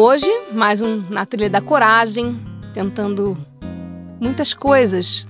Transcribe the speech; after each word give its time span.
Hoje, 0.00 0.30
mais 0.52 0.80
um 0.80 1.02
Na 1.10 1.26
Trilha 1.26 1.50
da 1.50 1.60
Coragem, 1.60 2.38
tentando 2.72 3.36
muitas 4.20 4.54
coisas. 4.54 5.26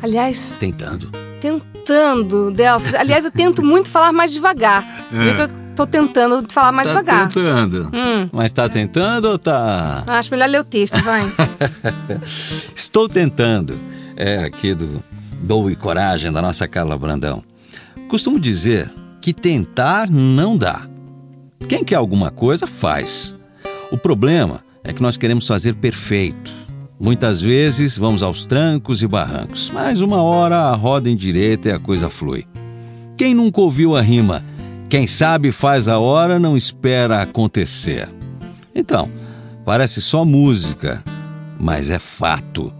Aliás. 0.00 0.58
Tentando. 0.60 1.10
Tentando, 1.40 2.52
Delphi. 2.52 2.94
Aliás, 2.94 3.24
eu 3.24 3.32
tento 3.32 3.64
muito 3.64 3.90
falar 3.90 4.12
mais 4.12 4.32
devagar. 4.32 5.08
Você 5.10 5.24
é. 5.24 5.24
vê 5.24 5.34
que 5.34 5.42
eu 5.42 5.48
tô 5.74 5.84
tentando 5.88 6.46
falar 6.52 6.70
mais 6.70 6.86
tá 6.86 7.00
devagar. 7.00 7.28
tentando. 7.30 7.90
Hum. 7.92 8.28
Mas 8.30 8.52
tá 8.52 8.68
tentando 8.68 9.24
ou 9.24 9.38
tá. 9.40 10.04
Acho 10.08 10.30
melhor 10.30 10.48
ler 10.48 10.60
o 10.60 10.64
texto, 10.64 11.02
vai. 11.02 11.24
Estou 12.76 13.08
tentando. 13.08 13.76
É 14.14 14.44
aqui 14.44 14.72
do 14.72 15.02
Dou 15.40 15.68
e 15.68 15.74
Coragem 15.74 16.30
da 16.30 16.40
nossa 16.40 16.68
Carla 16.68 16.96
Brandão. 16.96 17.42
Costumo 18.08 18.38
dizer 18.38 18.88
que 19.20 19.32
tentar 19.32 20.08
não 20.08 20.56
dá. 20.56 20.82
Quem 21.68 21.82
quer 21.82 21.96
alguma 21.96 22.30
coisa, 22.30 22.68
faz. 22.68 23.34
O 23.92 23.98
problema 23.98 24.64
é 24.82 24.90
que 24.90 25.02
nós 25.02 25.18
queremos 25.18 25.46
fazer 25.46 25.74
perfeito. 25.74 26.50
Muitas 26.98 27.42
vezes 27.42 27.98
vamos 27.98 28.22
aos 28.22 28.46
trancos 28.46 29.02
e 29.02 29.06
barrancos, 29.06 29.70
mas 29.70 30.00
uma 30.00 30.22
hora 30.22 30.56
a 30.56 30.74
roda 30.74 31.10
endireita 31.10 31.68
e 31.68 31.72
a 31.72 31.78
coisa 31.78 32.08
flui. 32.08 32.46
Quem 33.18 33.34
nunca 33.34 33.60
ouviu 33.60 33.94
a 33.94 34.00
rima? 34.00 34.42
Quem 34.88 35.06
sabe 35.06 35.52
faz 35.52 35.88
a 35.88 35.98
hora, 35.98 36.38
não 36.38 36.56
espera 36.56 37.20
acontecer. 37.20 38.08
Então, 38.74 39.10
parece 39.62 40.00
só 40.00 40.24
música, 40.24 41.04
mas 41.60 41.90
é 41.90 41.98
fato. 41.98 42.72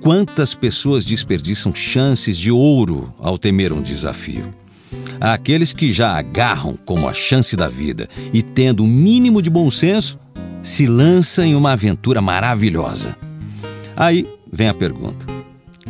Quantas 0.00 0.54
pessoas 0.54 1.04
desperdiçam 1.04 1.74
chances 1.74 2.38
de 2.38 2.50
ouro 2.50 3.12
ao 3.18 3.36
temer 3.36 3.70
um 3.70 3.82
desafio? 3.82 4.48
Há 5.20 5.32
aqueles 5.34 5.74
que 5.74 5.92
já 5.92 6.16
agarram 6.16 6.78
como 6.86 7.06
a 7.06 7.12
chance 7.12 7.54
da 7.54 7.68
vida 7.68 8.08
e, 8.32 8.42
tendo 8.42 8.84
o 8.84 8.86
mínimo 8.86 9.42
de 9.42 9.50
bom 9.50 9.70
senso, 9.70 10.18
se 10.62 10.86
lança 10.86 11.46
em 11.46 11.54
uma 11.54 11.72
aventura 11.72 12.20
maravilhosa. 12.20 13.16
Aí 13.96 14.26
vem 14.52 14.68
a 14.68 14.74
pergunta: 14.74 15.26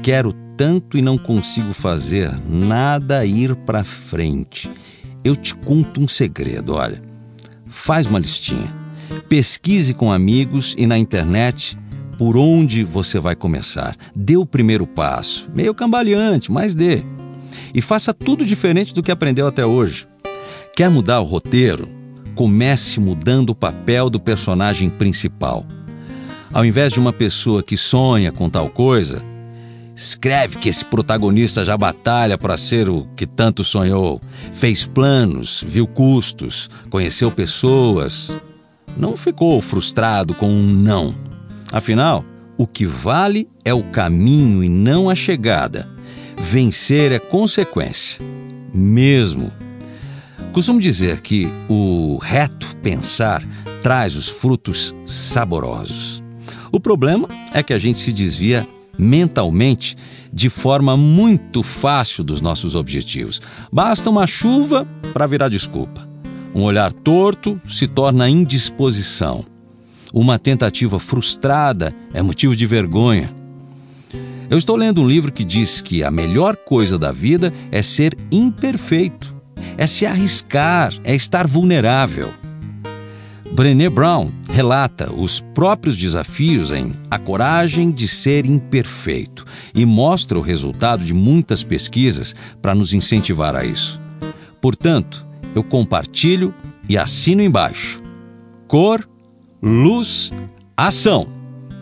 quero 0.02 0.32
tanto 0.56 0.98
e 0.98 1.02
não 1.02 1.16
consigo 1.16 1.72
fazer 1.72 2.32
nada 2.48 3.24
ir 3.24 3.54
para 3.54 3.84
frente. 3.84 4.70
Eu 5.24 5.36
te 5.36 5.54
conto 5.54 6.00
um 6.00 6.08
segredo, 6.08 6.74
olha. 6.74 7.02
Faz 7.66 8.06
uma 8.06 8.18
listinha. 8.18 8.72
Pesquise 9.28 9.94
com 9.94 10.12
amigos 10.12 10.74
e 10.78 10.86
na 10.86 10.98
internet 10.98 11.78
por 12.16 12.36
onde 12.36 12.82
você 12.82 13.20
vai 13.20 13.36
começar. 13.36 13.96
Dê 14.14 14.36
o 14.36 14.46
primeiro 14.46 14.86
passo, 14.86 15.48
meio 15.54 15.74
cambaleante, 15.74 16.50
mas 16.50 16.74
dê. 16.74 17.04
E 17.72 17.80
faça 17.80 18.12
tudo 18.12 18.44
diferente 18.44 18.92
do 18.92 19.02
que 19.02 19.12
aprendeu 19.12 19.46
até 19.46 19.64
hoje. 19.64 20.06
Quer 20.74 20.90
mudar 20.90 21.20
o 21.20 21.24
roteiro? 21.24 21.97
Comece 22.38 23.00
mudando 23.00 23.50
o 23.50 23.54
papel 23.54 24.08
do 24.08 24.20
personagem 24.20 24.88
principal. 24.88 25.66
Ao 26.52 26.64
invés 26.64 26.92
de 26.92 27.00
uma 27.00 27.12
pessoa 27.12 27.64
que 27.64 27.76
sonha 27.76 28.30
com 28.30 28.48
tal 28.48 28.68
coisa, 28.68 29.24
escreve 29.92 30.58
que 30.58 30.68
esse 30.68 30.84
protagonista 30.84 31.64
já 31.64 31.76
batalha 31.76 32.38
para 32.38 32.56
ser 32.56 32.88
o 32.88 33.08
que 33.16 33.26
tanto 33.26 33.64
sonhou, 33.64 34.22
fez 34.52 34.86
planos, 34.86 35.64
viu 35.66 35.88
custos, 35.88 36.70
conheceu 36.88 37.28
pessoas. 37.32 38.40
Não 38.96 39.16
ficou 39.16 39.60
frustrado 39.60 40.32
com 40.32 40.48
um 40.48 40.62
não. 40.62 41.12
Afinal, 41.72 42.24
o 42.56 42.68
que 42.68 42.86
vale 42.86 43.48
é 43.64 43.74
o 43.74 43.82
caminho 43.90 44.62
e 44.62 44.68
não 44.68 45.10
a 45.10 45.14
chegada. 45.16 45.88
Vencer 46.36 47.10
é 47.10 47.18
consequência, 47.18 48.24
mesmo 48.72 49.50
Costumo 50.58 50.80
dizer 50.80 51.20
que 51.20 51.46
o 51.68 52.18
reto 52.20 52.66
pensar 52.82 53.46
traz 53.80 54.16
os 54.16 54.28
frutos 54.28 54.92
saborosos. 55.06 56.20
O 56.72 56.80
problema 56.80 57.28
é 57.54 57.62
que 57.62 57.72
a 57.72 57.78
gente 57.78 58.00
se 58.00 58.12
desvia 58.12 58.66
mentalmente 58.98 59.96
de 60.32 60.50
forma 60.50 60.96
muito 60.96 61.62
fácil 61.62 62.24
dos 62.24 62.40
nossos 62.40 62.74
objetivos. 62.74 63.40
Basta 63.72 64.10
uma 64.10 64.26
chuva 64.26 64.84
para 65.12 65.28
virar 65.28 65.48
desculpa. 65.48 66.08
Um 66.52 66.62
olhar 66.62 66.92
torto 66.92 67.60
se 67.64 67.86
torna 67.86 68.28
indisposição. 68.28 69.44
Uma 70.12 70.40
tentativa 70.40 70.98
frustrada 70.98 71.94
é 72.12 72.20
motivo 72.20 72.56
de 72.56 72.66
vergonha. 72.66 73.32
Eu 74.50 74.58
estou 74.58 74.74
lendo 74.74 75.02
um 75.02 75.08
livro 75.08 75.30
que 75.30 75.44
diz 75.44 75.80
que 75.80 76.02
a 76.02 76.10
melhor 76.10 76.56
coisa 76.56 76.98
da 76.98 77.12
vida 77.12 77.54
é 77.70 77.80
ser 77.80 78.18
imperfeito 78.32 79.37
é 79.78 79.86
se 79.86 80.04
arriscar, 80.04 80.92
é 81.04 81.14
estar 81.14 81.46
vulnerável. 81.46 82.34
Brené 83.52 83.88
Brown 83.88 84.32
relata 84.50 85.12
os 85.12 85.40
próprios 85.54 85.96
desafios 85.96 86.72
em 86.72 86.92
A 87.08 87.18
Coragem 87.18 87.92
de 87.92 88.08
Ser 88.08 88.44
Imperfeito 88.44 89.44
e 89.72 89.86
mostra 89.86 90.36
o 90.36 90.42
resultado 90.42 91.04
de 91.04 91.14
muitas 91.14 91.62
pesquisas 91.62 92.34
para 92.60 92.74
nos 92.74 92.92
incentivar 92.92 93.54
a 93.54 93.64
isso. 93.64 94.00
Portanto, 94.60 95.24
eu 95.54 95.62
compartilho 95.62 96.52
e 96.88 96.98
assino 96.98 97.40
embaixo. 97.40 98.02
Cor, 98.66 99.08
luz, 99.62 100.32
ação. 100.76 101.28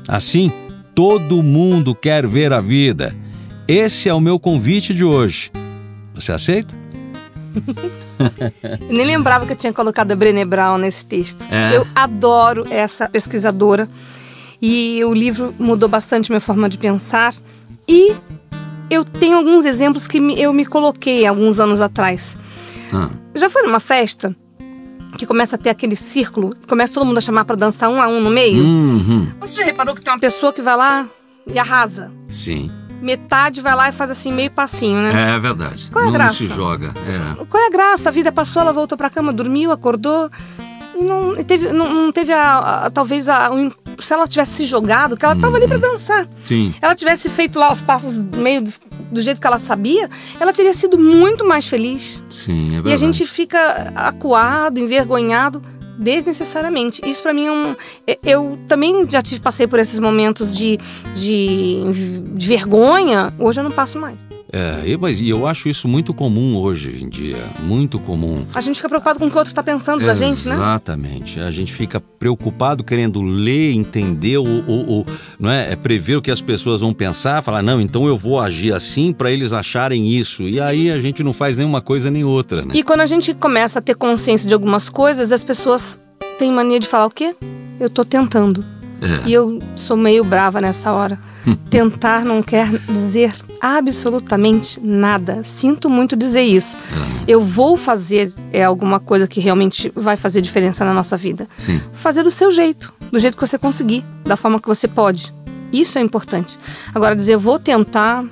Assim, 0.07 0.53
todo 0.95 1.43
mundo 1.43 1.95
quer 1.95 2.27
ver 2.27 2.53
a 2.53 2.61
vida. 2.61 3.17
Esse 3.67 4.09
é 4.09 4.15
o 4.15 4.21
meu 4.21 4.39
convite 4.39 4.95
de 4.95 5.03
hoje. 5.03 5.51
Você 6.15 6.33
aceita? 6.33 6.86
Nem 8.91 9.07
lembrava 9.07 9.47
que 9.47 9.53
eu 9.53 9.57
tinha 9.57 9.73
colocado 9.73 10.13
a 10.13 10.17
Brené 10.17 10.45
Brown 10.45 10.79
nesse 10.79 11.05
texto. 11.05 11.47
É. 11.51 11.77
Eu 11.77 11.87
adoro 11.95 12.65
essa 12.71 13.09
pesquisadora 13.09 13.89
e 14.61 15.05
o 15.05 15.13
livro 15.13 15.55
mudou 15.59 15.89
bastante 15.89 16.31
minha 16.31 16.41
forma 16.41 16.69
de 16.69 16.79
pensar. 16.79 17.35
E 17.89 18.15
eu 18.91 19.05
tenho 19.05 19.37
alguns 19.37 19.65
exemplos 19.65 20.07
que 20.07 20.19
eu 20.39 20.53
me 20.53 20.65
coloquei 20.65 21.27
alguns 21.27 21.59
anos 21.59 21.81
atrás. 21.81 22.39
Ah. 22.93 23.11
Já 23.35 23.51
foi 23.51 23.63
numa 23.63 23.81
festa 23.81 24.35
que 25.19 25.27
começa 25.27 25.57
a 25.57 25.59
ter 25.59 25.71
aquele 25.71 25.97
círculo, 25.97 26.55
começa 26.69 26.93
todo 26.93 27.07
mundo 27.07 27.19
a 27.19 27.23
chamar 27.23 27.45
para 27.45 27.57
dançar 27.57 27.89
um 27.89 28.01
a 28.01 28.07
um 28.07 28.21
no 28.21 28.31
meio? 28.31 28.63
Uhum. 28.63 29.29
Você 29.41 29.57
já 29.57 29.65
reparou 29.65 29.95
que 29.95 30.03
tem 30.03 30.13
uma 30.13 30.21
pessoa 30.21 30.53
que 30.53 30.61
vai 30.61 30.77
lá 30.77 31.09
e 31.47 31.59
arrasa? 31.59 32.13
Sim 32.29 32.71
metade 33.01 33.61
vai 33.61 33.75
lá 33.75 33.89
e 33.89 33.93
faz 33.93 34.11
assim, 34.11 34.33
meio 34.33 34.51
passinho, 34.51 35.01
né? 35.01 35.33
É, 35.33 35.37
é 35.37 35.39
verdade. 35.39 35.89
Qual 35.91 36.05
é 36.05 36.09
a 36.09 36.11
não 36.11 36.19
graça? 36.19 36.37
se 36.37 36.47
joga. 36.47 36.95
É. 37.07 37.45
Qual 37.45 37.63
é 37.63 37.67
a 37.67 37.71
graça? 37.71 38.09
A 38.09 38.13
vida 38.13 38.33
passou, 38.33 38.63
ela 38.63 38.73
voltou 38.73 38.97
pra 38.97 39.11
cama, 39.11 39.33
dormiu, 39.33 39.71
acordou. 39.71 40.31
E 40.99 41.03
não 41.03 41.35
teve, 41.45 41.73
não, 41.73 41.93
não 41.93 42.13
teve 42.13 42.33
a, 42.33 42.87
a 42.87 42.91
talvez 42.91 43.29
a, 43.29 43.51
um, 43.53 43.71
se 43.99 44.13
ela 44.13 44.27
tivesse 44.27 44.55
se 44.55 44.65
jogado, 44.65 45.11
porque 45.11 45.25
ela 45.25 45.35
estava 45.35 45.57
ali 45.57 45.69
para 45.69 45.79
dançar. 45.79 46.27
Sim. 46.45 46.75
Ela 46.81 46.95
tivesse 46.95 47.29
feito 47.29 47.59
lá 47.59 47.71
os 47.71 47.83
passos 47.83 48.25
meio 48.25 48.65
do 49.13 49.21
jeito 49.21 49.41
que 49.41 49.47
ela 49.47 49.59
sabia, 49.59 50.09
ela 50.41 50.53
teria 50.53 50.73
sido 50.73 50.99
muito 50.99 51.45
mais 51.47 51.67
feliz. 51.67 52.25
Sim, 52.31 52.69
é 52.69 52.73
verdade. 52.73 52.89
E 52.89 52.93
a 52.95 52.97
gente 52.97 53.27
fica 53.27 53.93
acuado, 53.95 54.79
envergonhado 54.79 55.63
desnecessariamente. 55.99 57.01
Isso 57.05 57.23
para 57.23 57.33
mim 57.33 57.47
é 57.47 57.53
um. 57.53 57.77
Eu 58.25 58.59
também 58.69 59.09
já 59.09 59.23
tive, 59.23 59.41
passei 59.41 59.67
por 59.67 59.79
esses 59.79 59.99
momentos 59.99 60.57
de, 60.57 60.79
de, 61.15 61.81
de 62.35 62.49
vergonha, 62.49 63.33
hoje 63.39 63.61
eu 63.61 63.65
não 63.65 63.71
passo 63.71 63.99
mais. 63.99 64.36
É, 64.53 64.97
mas 64.97 65.21
eu 65.21 65.47
acho 65.47 65.69
isso 65.69 65.89
muito 65.89 66.15
comum 66.15 66.57
hoje 66.57 67.03
em 67.03 67.09
dia, 67.09 67.43
muito 67.63 67.99
comum. 67.99 68.47
A 68.55 68.61
gente 68.61 68.77
fica 68.77 68.89
preocupado 68.89 69.19
com 69.19 69.27
o 69.27 69.29
que 69.31 69.35
o 69.35 69.39
outro 69.39 69.51
está 69.51 69.63
pensando 69.63 70.05
da 70.05 70.15
gente, 70.15 70.49
né? 70.49 70.55
Exatamente. 70.55 71.41
A 71.41 71.51
gente 71.51 71.73
fica 71.73 72.01
preocupado 72.01 72.85
querendo 72.85 73.21
ler, 73.21 73.73
entender 73.73 74.39
ou, 74.39 74.47
ou, 74.67 74.87
ou, 74.87 75.07
não 75.39 75.51
é? 75.51 75.73
é 75.73 75.77
prever 75.77 76.17
o 76.17 76.23
que 76.23 76.31
as 76.31 76.41
pessoas 76.41 76.81
vão 76.81 76.95
pensar, 76.95 77.43
falar 77.43 77.63
não, 77.63 77.81
então 77.81 78.07
eu 78.07 78.17
vou 78.17 78.39
agir 78.41 78.73
assim 78.73 79.13
para 79.13 79.31
eles 79.31 79.53
acharem 79.53 80.09
isso. 80.09 80.45
E 80.45 80.55
Sim. 80.55 80.61
aí 80.61 80.91
a 80.91 81.01
gente 81.01 81.23
não 81.23 81.33
faz 81.33 81.59
nenhuma 81.59 81.81
coisa 81.81 82.11
nem 82.11 82.25
outra, 82.25 82.65
né? 82.65 82.73
E 82.75 82.83
quando 82.83 83.01
a 83.01 83.07
gente 83.07 83.35
começa 83.35 83.81
a 83.81 83.83
ter 83.83 83.95
consciência 83.97 84.47
de 84.47 84.55
algumas 84.55 84.89
coisas, 84.89 85.33
as 85.33 85.43
pessoas 85.43 86.01
têm 86.39 86.53
mania 86.53 86.79
de 86.79 86.87
falar 86.87 87.07
o 87.07 87.11
quê? 87.11 87.35
Eu 87.81 87.91
tô 87.91 88.05
tentando. 88.05 88.76
É. 89.01 89.29
E 89.29 89.33
eu 89.33 89.59
sou 89.75 89.97
meio 89.97 90.25
brava 90.25 90.61
nessa 90.61 90.93
hora. 90.93 91.19
tentar 91.71 92.25
não 92.25 92.43
quer 92.43 92.69
dizer 92.89 93.33
absolutamente 93.61 94.81
nada. 94.81 95.43
Sinto 95.43 95.89
muito 95.89 96.17
dizer 96.17 96.43
isso. 96.43 96.77
Eu 97.27 97.41
vou 97.41 97.77
fazer 97.77 98.33
é 98.53 98.65
alguma 98.65 98.99
coisa 99.01 99.27
que 99.27 99.41
realmente 99.41 99.93
vai 99.95 100.17
fazer 100.17 100.41
diferença 100.41 100.85
na 100.85 100.93
nossa 100.95 101.17
vida. 101.17 101.49
Sim. 101.57 101.81
Fazer 101.93 102.23
do 102.23 102.31
seu 102.31 102.51
jeito, 102.51 102.93
do 103.11 103.19
jeito 103.19 103.37
que 103.37 103.47
você 103.47 103.59
conseguir, 103.59 104.05
da 104.25 104.37
forma 104.37 104.61
que 104.61 104.69
você 104.69 104.89
pode. 104.89 105.35
Isso 105.73 105.99
é 105.99 106.01
importante. 106.01 106.59
Agora 106.95 107.15
dizer 107.15 107.35
eu 107.35 107.41
vou 107.41 107.59
tentar 107.59 108.25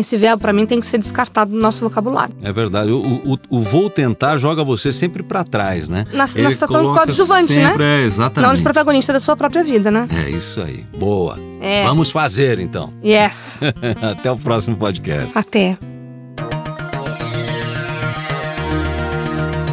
esse 0.00 0.16
verbo 0.16 0.42
para 0.42 0.52
mim 0.52 0.66
tem 0.66 0.80
que 0.80 0.86
ser 0.86 0.98
descartado 0.98 1.50
do 1.50 1.58
nosso 1.58 1.80
vocabulário. 1.80 2.34
É 2.42 2.52
verdade. 2.52 2.90
O, 2.90 3.22
o, 3.24 3.38
o 3.50 3.60
vou 3.60 3.88
tentar 3.90 4.38
joga 4.38 4.64
você 4.64 4.92
sempre 4.92 5.22
para 5.22 5.44
trás, 5.44 5.88
né? 5.88 6.04
Na, 6.12 6.24
Ele 6.34 6.42
na 6.42 6.50
situação 6.50 6.82
de 6.82 6.88
coadjuvante, 6.88 7.52
sempre, 7.52 7.84
né? 7.84 8.02
É, 8.02 8.04
exatamente. 8.04 8.48
Não 8.48 8.54
de 8.54 8.62
protagonista 8.62 9.12
da 9.12 9.20
sua 9.20 9.36
própria 9.36 9.62
vida, 9.64 9.90
né? 9.90 10.08
É 10.10 10.30
isso 10.30 10.60
aí. 10.60 10.84
Boa. 10.98 11.38
É. 11.60 11.84
Vamos 11.84 12.10
fazer 12.10 12.58
então. 12.58 12.92
Yes. 13.04 13.58
Até 14.02 14.30
o 14.30 14.36
próximo 14.36 14.76
podcast. 14.76 15.30
Até. 15.34 15.78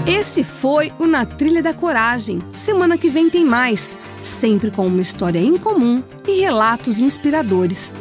Esse 0.06 0.44
foi 0.44 0.92
o 1.00 1.08
Na 1.08 1.26
Trilha 1.26 1.64
da 1.64 1.74
Coragem. 1.74 2.42
Semana 2.54 2.98
que 2.98 3.10
vem 3.10 3.30
tem 3.30 3.46
mais, 3.46 3.98
sempre 4.22 4.70
com 4.70 4.86
uma 4.86 5.02
história 5.02 5.40
em 5.40 5.58
comum 5.58 6.04
e 6.28 6.42
relatos 6.42 7.00
inspiradores. 7.00 7.96